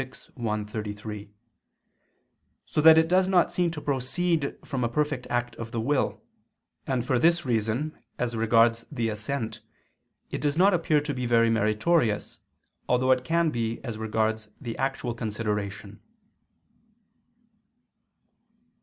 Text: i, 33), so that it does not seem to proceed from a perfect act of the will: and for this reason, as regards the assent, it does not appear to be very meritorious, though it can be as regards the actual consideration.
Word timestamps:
i, 0.01 0.63
33), 0.63 1.29
so 2.65 2.81
that 2.81 2.97
it 2.97 3.07
does 3.07 3.27
not 3.27 3.51
seem 3.51 3.69
to 3.69 3.79
proceed 3.79 4.55
from 4.65 4.83
a 4.83 4.89
perfect 4.89 5.27
act 5.29 5.55
of 5.57 5.69
the 5.69 5.79
will: 5.79 6.19
and 6.87 7.05
for 7.05 7.19
this 7.19 7.45
reason, 7.45 7.95
as 8.17 8.35
regards 8.35 8.83
the 8.91 9.09
assent, 9.09 9.61
it 10.31 10.41
does 10.41 10.57
not 10.57 10.73
appear 10.73 10.99
to 10.99 11.13
be 11.13 11.27
very 11.27 11.51
meritorious, 11.51 12.39
though 12.87 13.11
it 13.11 13.23
can 13.23 13.51
be 13.51 13.79
as 13.83 13.99
regards 13.99 14.49
the 14.59 14.75
actual 14.79 15.13
consideration. 15.13 15.99